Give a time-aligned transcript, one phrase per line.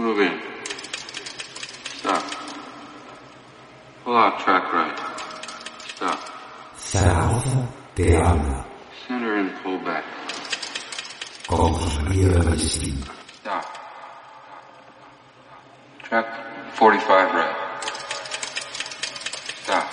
[0.00, 0.32] Move in.
[2.00, 2.22] Stop.
[4.02, 4.96] Pull out track right.
[5.94, 6.18] Stop.
[6.78, 8.64] Zaragoza te habla
[9.06, 10.04] Center and pull back.
[11.46, 12.98] con José María Ballestín.
[13.42, 13.64] Stop.
[16.08, 16.26] Track
[16.78, 17.56] 45 right.
[19.64, 19.84] Stop.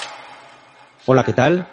[1.05, 1.67] Hola, ¿qué tal?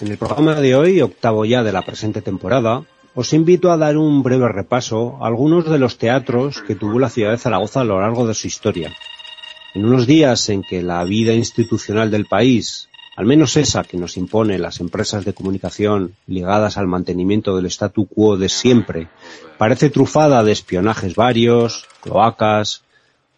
[0.00, 2.82] En el programa de hoy, octavo ya de la presente temporada,
[3.14, 7.10] os invito a dar un breve repaso a algunos de los teatros que tuvo la
[7.10, 8.94] ciudad de Zaragoza a lo largo de su historia.
[9.74, 14.16] En unos días en que la vida institucional del país, al menos esa que nos
[14.16, 19.08] impone las empresas de comunicación ligadas al mantenimiento del statu quo de siempre,
[19.58, 22.82] parece trufada de espionajes varios, cloacas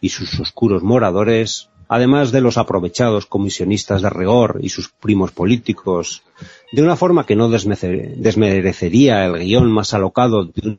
[0.00, 6.22] y sus oscuros moradores, además de los aprovechados comisionistas de rigor y sus primos políticos,
[6.72, 10.78] de una forma que no desmerecería el guion más alocado de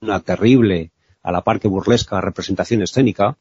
[0.00, 0.90] una terrible,
[1.22, 3.36] a la par que burlesca representación escénica,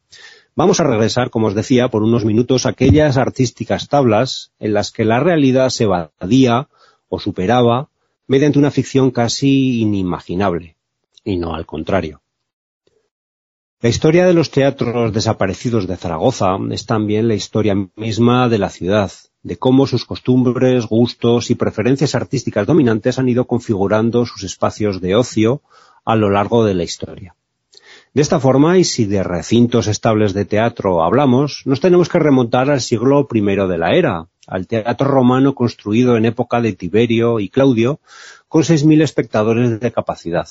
[0.55, 4.91] vamos a regresar, como os decía, por unos minutos a aquellas artísticas tablas en las
[4.91, 6.67] que la realidad se evadía
[7.07, 7.89] o superaba
[8.27, 10.75] mediante una ficción casi inimaginable,
[11.23, 12.21] y no al contrario.
[13.81, 18.69] La historia de los teatros desaparecidos de Zaragoza es también la historia misma de la
[18.69, 19.09] ciudad,
[19.41, 25.15] de cómo sus costumbres, gustos y preferencias artísticas dominantes han ido configurando sus espacios de
[25.15, 25.61] ocio
[26.03, 27.37] a lo largo de la historia.
[28.13, 32.69] De esta forma, y si de recintos estables de teatro hablamos, nos tenemos que remontar
[32.69, 37.47] al siglo I de la era, al teatro romano construido en época de Tiberio y
[37.47, 38.01] Claudio,
[38.49, 40.49] con 6.000 espectadores de capacidad.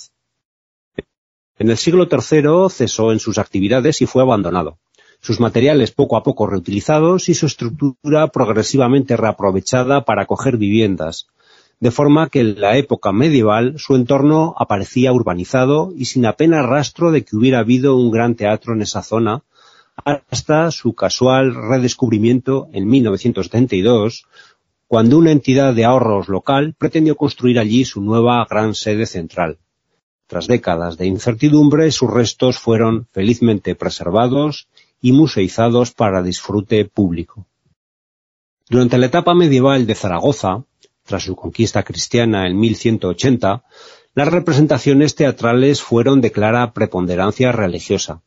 [1.59, 4.78] En el siglo III cesó en sus actividades y fue abandonado.
[5.20, 11.27] Sus materiales poco a poco reutilizados y su estructura progresivamente reaprovechada para acoger viviendas,
[11.81, 17.11] de forma que en la época medieval su entorno aparecía urbanizado y sin apenas rastro
[17.11, 19.42] de que hubiera habido un gran teatro en esa zona,
[20.05, 24.27] hasta su casual redescubrimiento en 1972,
[24.86, 29.58] cuando una entidad de ahorros local pretendió construir allí su nueva gran sede central.
[30.28, 34.68] Tras décadas de incertidumbre, sus restos fueron felizmente preservados
[35.00, 37.46] y museizados para disfrute público.
[38.68, 40.64] Durante la etapa medieval de Zaragoza,
[41.05, 43.64] tras su conquista cristiana en 1180,
[44.14, 48.20] las representaciones teatrales fueron de clara preponderancia religiosa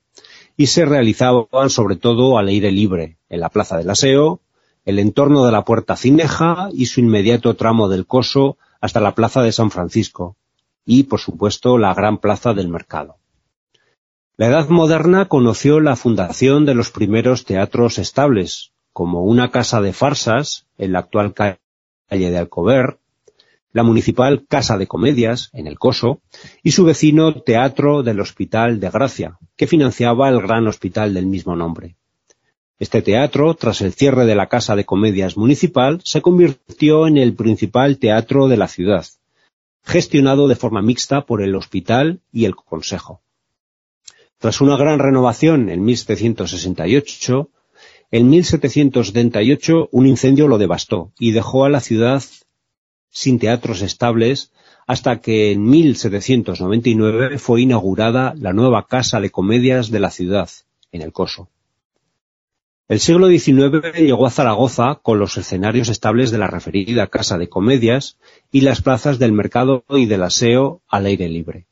[0.57, 4.41] y se realizaban sobre todo al aire libre, en la Plaza del Aseo,
[4.85, 9.43] el entorno de la Puerta Cineja y su inmediato tramo del Coso hasta la Plaza
[9.43, 10.35] de San Francisco
[10.85, 13.17] y, por supuesto, la gran Plaza del Mercado.
[14.37, 19.93] La Edad Moderna conoció la fundación de los primeros teatros estables, como una casa de
[19.93, 21.59] farsas en la actual calle
[22.09, 22.97] de Alcover,
[23.73, 26.21] la municipal Casa de Comedias, en el Coso,
[26.63, 31.55] y su vecino Teatro del Hospital de Gracia, que financiaba el gran hospital del mismo
[31.55, 31.95] nombre.
[32.79, 37.35] Este teatro, tras el cierre de la Casa de Comedias municipal, se convirtió en el
[37.35, 39.05] principal teatro de la ciudad,
[39.83, 43.21] gestionado de forma mixta por el hospital y el consejo.
[44.37, 47.49] Tras una gran renovación en 1768,
[48.11, 52.23] en 1778 un incendio lo devastó y dejó a la ciudad
[53.09, 54.51] sin teatros estables
[54.87, 60.49] hasta que en 1799 fue inaugurada la nueva Casa de Comedias de la ciudad,
[60.91, 61.49] en el Coso.
[62.87, 67.47] El siglo XIX llegó a Zaragoza con los escenarios estables de la referida Casa de
[67.47, 68.17] Comedias
[68.51, 71.67] y las plazas del mercado y del aseo al aire libre.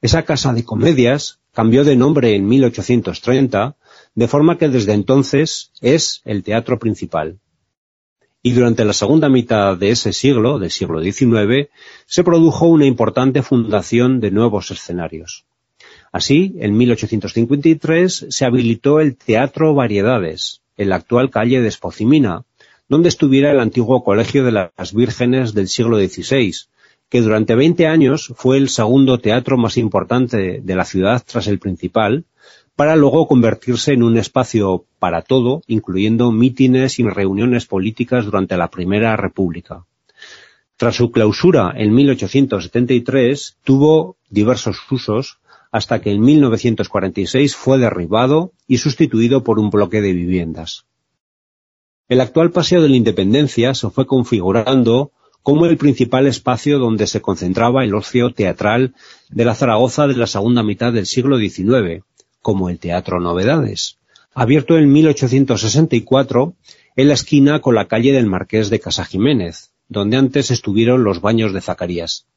[0.00, 3.76] Esa Casa de Comedias cambió de nombre en 1830,
[4.14, 7.38] de forma que desde entonces es el teatro principal.
[8.42, 11.70] Y durante la segunda mitad de ese siglo, del siglo XIX,
[12.06, 15.46] se produjo una importante fundación de nuevos escenarios.
[16.14, 22.44] Así, en 1853 se habilitó el Teatro Variedades, en la actual calle de Espocimina,
[22.88, 26.54] donde estuviera el antiguo Colegio de las Vírgenes del siglo XVI,
[27.08, 31.58] que durante 20 años fue el segundo teatro más importante de la ciudad tras el
[31.58, 32.26] principal,
[32.76, 38.70] para luego convertirse en un espacio para todo, incluyendo mítines y reuniones políticas durante la
[38.70, 39.84] Primera República.
[40.76, 45.38] Tras su clausura en 1873, tuvo diversos usos
[45.74, 50.86] hasta que en 1946 fue derribado y sustituido por un bloque de viviendas.
[52.08, 55.10] El actual Paseo de la Independencia se fue configurando
[55.42, 58.94] como el principal espacio donde se concentraba el ocio teatral
[59.30, 62.04] de la Zaragoza de la segunda mitad del siglo XIX,
[62.40, 63.98] como el Teatro Novedades,
[64.32, 66.54] abierto en 1864
[66.94, 71.20] en la esquina con la calle del Marqués de Casa Jiménez, donde antes estuvieron los
[71.20, 72.28] baños de Zacarías.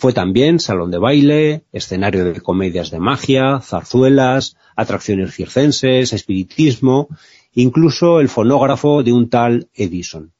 [0.00, 7.08] Fue también salón de baile, escenario de comedias de magia, zarzuelas, atracciones circenses, espiritismo,
[7.52, 10.30] incluso el fonógrafo de un tal Edison.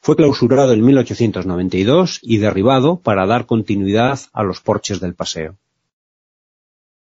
[0.00, 5.56] Fue clausurado en 1892 y derribado para dar continuidad a los porches del paseo.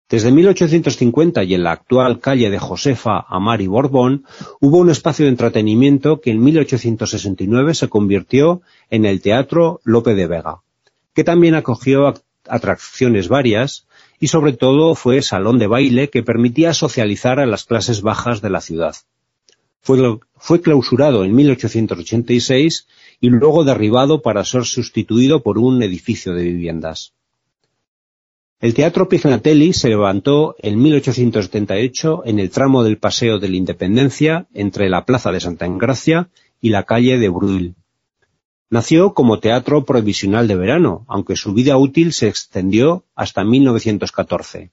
[0.10, 4.26] Desde 1850 y en la actual calle de Josefa Amari Borbón
[4.60, 10.28] hubo un espacio de entretenimiento que en 1869 se convirtió en el Teatro Lope de
[10.28, 10.62] Vega,
[11.20, 12.14] que también acogió
[12.48, 13.86] atracciones varias
[14.22, 18.50] y sobre todo fue salón de baile que permitía socializar a las clases bajas de
[18.50, 18.96] la ciudad.
[19.82, 22.88] Fue, clausurado en 1886
[23.20, 27.12] y luego derribado para ser sustituido por un edificio de viviendas.
[28.62, 34.48] El Teatro Pignatelli se levantó en 1878 en el tramo del Paseo de la Independencia
[34.54, 36.30] entre la Plaza de Santa Engracia
[36.62, 37.76] y la calle de Bruil.
[38.72, 44.72] Nació como teatro provisional de verano, aunque su vida útil se extendió hasta 1914.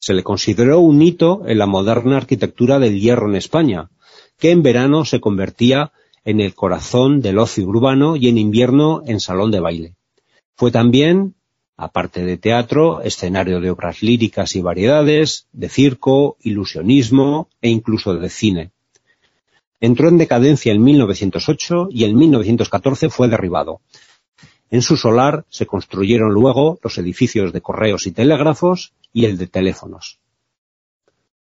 [0.00, 3.90] Se le consideró un hito en la moderna arquitectura del hierro en España,
[4.38, 5.92] que en verano se convertía
[6.24, 9.94] en el corazón del ocio urbano y en invierno en salón de baile.
[10.56, 11.34] Fue también
[11.78, 18.28] aparte de teatro, escenario de obras líricas y variedades, de circo, ilusionismo e incluso de
[18.28, 18.72] cine.
[19.80, 23.80] Entró en decadencia en 1908 y en 1914 fue derribado.
[24.70, 29.46] En su solar se construyeron luego los edificios de correos y telégrafos y el de
[29.46, 30.18] teléfonos.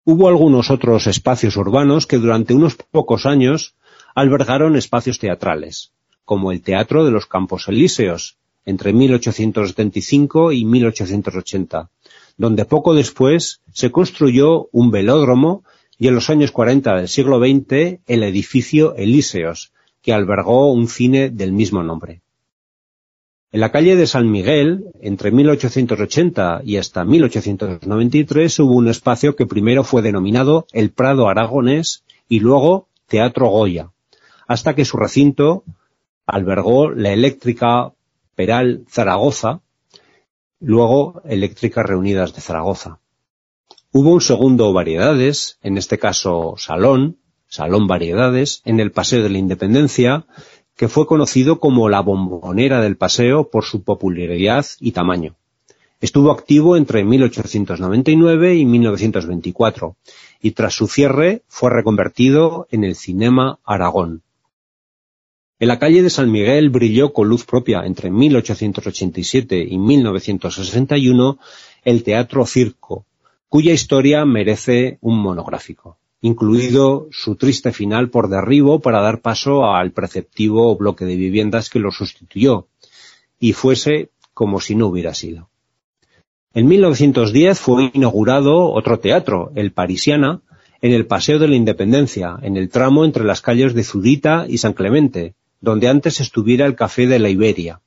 [0.05, 3.77] Hubo algunos otros espacios urbanos que durante unos pocos años
[4.15, 5.93] albergaron espacios teatrales,
[6.25, 11.91] como el Teatro de los Campos Elíseos, entre 1875 y 1880,
[12.37, 15.63] donde poco después se construyó un velódromo
[16.03, 19.73] y en los años 40 del siglo XX el edificio Elíseos,
[20.03, 22.23] que albergó un cine del mismo nombre.
[23.53, 29.47] En la calle de San Miguel, entre 1880 y hasta 1893, hubo un espacio que
[29.47, 33.93] primero fue denominado el Prado Aragonés y luego Teatro Goya,
[34.49, 35.63] hasta que su recinto
[36.27, 37.93] albergó la eléctrica
[38.35, 39.61] Peral Zaragoza,
[40.59, 42.99] luego Eléctricas Reunidas de Zaragoza.
[43.95, 49.37] Hubo un segundo Variedades, en este caso Salón, Salón Variedades, en el Paseo de la
[49.37, 50.25] Independencia,
[50.79, 55.37] que fue conocido como la bombonera del paseo por su popularidad y tamaño.
[56.01, 59.95] Estuvo activo entre 1899 y 1924
[60.41, 64.23] y tras su cierre fue reconvertido en el Cinema Aragón.
[65.59, 71.39] En la calle de San Miguel brilló con luz propia entre 1887 y 1961
[71.85, 73.05] el Teatro Circo,
[73.53, 79.91] cuya historia merece un monográfico, incluido su triste final por derribo para dar paso al
[79.93, 82.69] preceptivo bloque de viviendas que lo sustituyó,
[83.39, 85.51] y fuese como si no hubiera sido.
[86.55, 90.41] En 1910 fue inaugurado otro teatro, el Parisiana,
[90.81, 94.57] en el Paseo de la Independencia, en el tramo entre las calles de Zurita y
[94.57, 97.83] San Clemente, donde antes estuviera el Café de la Iberia.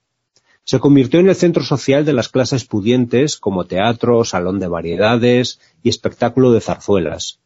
[0.65, 5.59] Se convirtió en el centro social de las clases pudientes como teatro, salón de variedades
[5.83, 7.39] y espectáculo de zarzuelas.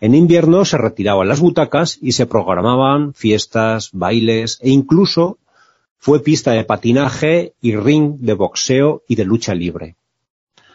[0.00, 5.38] En invierno se retiraban las butacas y se programaban fiestas, bailes e incluso
[5.98, 9.94] fue pista de patinaje y ring de boxeo y de lucha libre.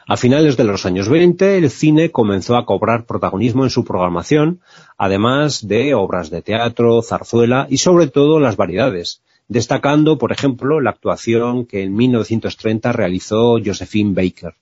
[0.07, 4.61] A finales de los años 20, el cine comenzó a cobrar protagonismo en su programación,
[4.97, 10.91] además de obras de teatro, zarzuela y sobre todo las variedades, destacando, por ejemplo, la
[10.91, 14.53] actuación que en 1930 realizó Josephine Baker.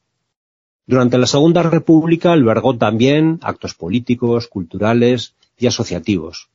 [0.87, 6.49] Durante la Segunda República albergó también actos políticos, culturales y asociativos.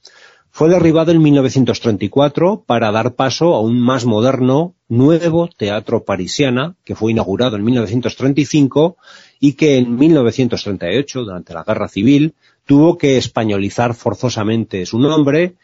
[0.50, 6.94] Fue derribado en 1934 para dar paso a un más moderno, nuevo teatro parisiana, que
[6.94, 8.96] fue inaugurado en 1935
[9.40, 12.34] y que en 1938, durante la Guerra Civil,
[12.64, 15.54] tuvo que españolizar forzosamente su nombre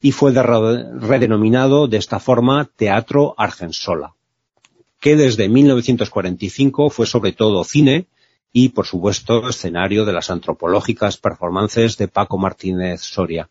[0.00, 4.14] y fue redenominado de esta forma Teatro Argensola,
[5.00, 8.06] que desde 1945 fue sobre todo cine
[8.52, 13.48] y, por supuesto, escenario de las antropológicas performances de Paco Martínez Soria.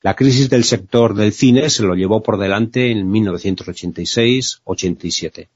[0.00, 5.48] La crisis del sector del cine se lo llevó por delante en 1986-87.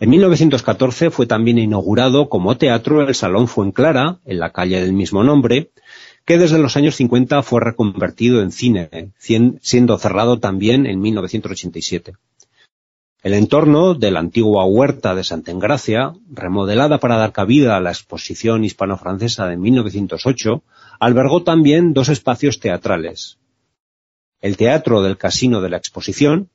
[0.00, 5.22] En 1914 fue también inaugurado como teatro el Salón Fuenclara, en la calle del mismo
[5.22, 5.70] nombre,
[6.24, 12.14] que desde los años 50 fue reconvertido en cine, siendo cerrado también en 1987.
[13.22, 17.90] El entorno de la antigua huerta de Santa Engracia, remodelada para dar cabida a la
[17.90, 20.62] exposición hispano-francesa de 1908,
[21.00, 23.38] albergó también dos espacios teatrales.
[24.40, 26.50] El Teatro del Casino de la Exposición,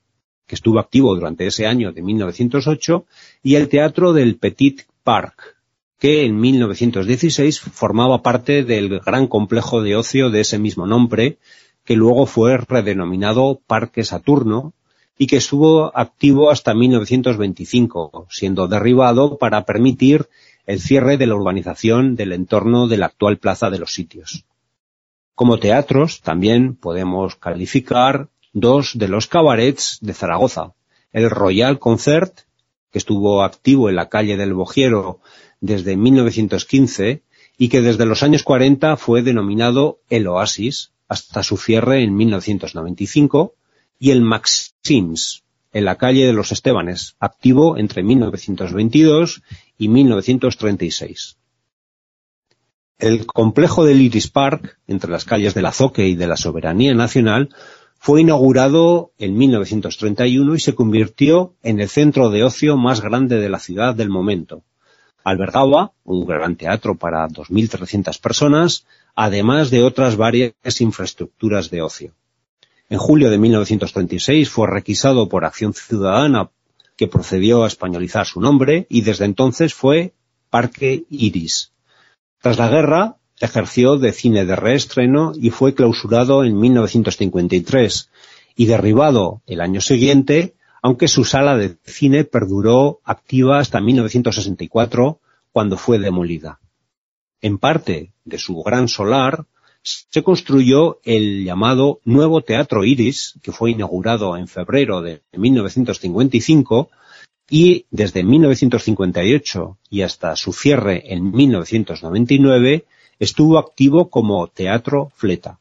[0.45, 3.05] que estuvo activo durante ese año de 1908,
[3.41, 5.58] y el Teatro del Petit Parc,
[5.99, 11.37] que en 1916 formaba parte del gran complejo de ocio de ese mismo nombre,
[11.83, 14.73] que luego fue redenominado Parque Saturno
[15.17, 20.29] y que estuvo activo hasta 1925, siendo derribado para permitir
[20.65, 24.45] el cierre de la urbanización del entorno de la actual Plaza de los Sitios.
[25.35, 30.73] Como teatros también podemos calificar dos de los cabarets de Zaragoza,
[31.11, 32.41] el Royal Concert,
[32.91, 35.19] que estuvo activo en la calle del Bojiero
[35.61, 37.23] desde 1915
[37.57, 43.55] y que desde los años 40 fue denominado el Oasis hasta su cierre en 1995
[43.99, 49.43] y el Maxims en la calle de los Estebanes, activo entre 1922
[49.77, 51.37] y 1936.
[52.97, 57.49] El complejo del Iris Park, entre las calles del Azoque y de la Soberanía Nacional,
[57.99, 63.49] fue inaugurado en 1931 y se convirtió en el centro de ocio más grande de
[63.49, 64.63] la ciudad del momento,
[65.23, 72.13] albergaba un gran teatro para 2.300 personas, además de otras varias infraestructuras de ocio.
[72.89, 76.49] En julio de 1936 fue requisado por Acción Ciudadana,
[76.95, 80.13] que procedió a españolizar su nombre, y desde entonces fue
[80.49, 81.73] Parque Iris.
[82.41, 88.09] Tras la guerra, ejerció de cine de reestreno y fue clausurado en 1953,
[88.55, 95.19] y derribado el año siguiente aunque su sala de cine perduró activa hasta 1964,
[95.51, 96.59] cuando fue demolida.
[97.41, 99.45] En parte de su gran solar
[99.81, 106.89] se construyó el llamado Nuevo Teatro Iris, que fue inaugurado en febrero de 1955
[107.49, 112.85] y desde 1958 y hasta su cierre en 1999
[113.19, 115.59] estuvo activo como Teatro Fleta.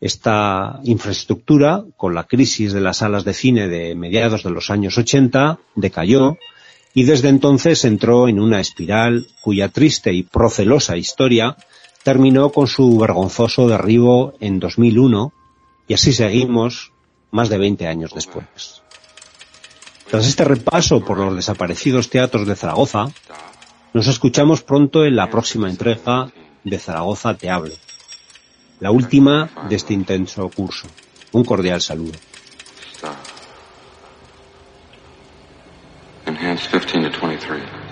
[0.00, 4.96] Esta infraestructura, con la crisis de las salas de cine de mediados de los años
[4.96, 6.36] 80, decayó
[6.94, 11.56] y desde entonces entró en una espiral cuya triste y procelosa historia
[12.04, 15.32] terminó con su vergonzoso derribo en 2001
[15.88, 16.92] y así seguimos
[17.30, 18.82] más de 20 años después.
[20.08, 23.08] Tras este repaso por los desaparecidos teatros de Zaragoza,
[23.92, 26.30] nos escuchamos pronto en la próxima entrega
[26.64, 27.74] de Zaragoza Te Hablo
[28.80, 30.86] la última de este intenso curso.
[31.32, 32.18] Un cordial saludo.
[36.26, 37.87] Enhance 15 to 23.